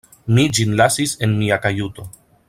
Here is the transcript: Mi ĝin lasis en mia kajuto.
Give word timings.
Mi 0.37 0.45
ĝin 0.59 0.71
lasis 0.79 1.13
en 1.27 1.37
mia 1.43 1.59
kajuto. 1.67 2.07